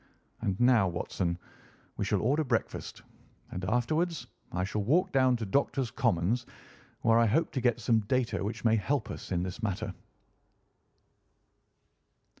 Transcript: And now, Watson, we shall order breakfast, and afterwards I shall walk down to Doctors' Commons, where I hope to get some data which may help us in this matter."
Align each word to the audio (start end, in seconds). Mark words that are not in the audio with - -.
And 0.41 0.59
now, 0.59 0.87
Watson, 0.87 1.37
we 1.95 2.05
shall 2.05 2.23
order 2.23 2.43
breakfast, 2.43 3.03
and 3.51 3.63
afterwards 3.65 4.25
I 4.51 4.63
shall 4.63 4.81
walk 4.81 5.11
down 5.11 5.35
to 5.35 5.45
Doctors' 5.45 5.91
Commons, 5.91 6.47
where 7.01 7.19
I 7.19 7.27
hope 7.27 7.51
to 7.51 7.61
get 7.61 7.79
some 7.79 7.99
data 7.99 8.43
which 8.43 8.65
may 8.65 8.77
help 8.77 9.11
us 9.11 9.31
in 9.31 9.43
this 9.43 9.61
matter." 9.61 9.93